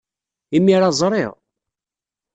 [0.57, 1.33] Imir-a ẓriɣ.